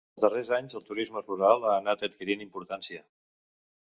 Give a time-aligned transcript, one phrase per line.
[0.17, 3.05] Els darrers anys el turisme rural ha anat adquirint importància.